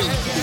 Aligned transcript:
Hey, 0.00 0.06
hey. 0.06 0.39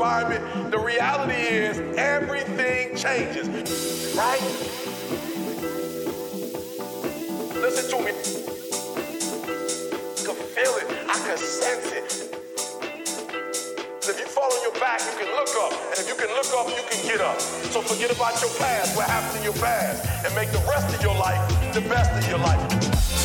Environment, 0.00 0.70
the 0.70 0.78
reality 0.78 1.34
is 1.34 1.78
everything 1.98 2.96
changes. 2.96 3.46
Right? 4.16 4.40
Listen 7.52 7.90
to 7.90 7.98
me. 8.06 8.12
I 10.16 10.24
can 10.24 10.36
feel 10.56 10.74
it. 10.80 10.88
I 11.06 11.18
can 11.20 11.36
sense 11.36 11.92
it. 11.92 12.04
If 14.08 14.18
you 14.18 14.24
fall 14.24 14.50
on 14.50 14.62
your 14.62 14.80
back, 14.80 15.00
you 15.00 15.18
can 15.18 15.36
look 15.36 15.52
up. 15.60 15.72
And 15.90 15.98
if 15.98 16.08
you 16.08 16.14
can 16.14 16.32
look 16.34 16.48
up, 16.56 16.68
you 16.68 16.82
can 16.88 17.06
get 17.06 17.20
up. 17.20 17.38
So 17.38 17.82
forget 17.82 18.10
about 18.10 18.40
your 18.40 18.50
past, 18.56 18.96
what 18.96 19.04
happened 19.04 19.36
in 19.36 19.44
your 19.44 19.60
past, 19.60 20.24
and 20.24 20.34
make 20.34 20.50
the 20.50 20.64
rest 20.66 20.94
of 20.96 21.02
your 21.02 21.14
life 21.14 21.74
the 21.74 21.82
best 21.82 22.10
of 22.12 22.26
your 22.26 22.38
life. 22.38 23.19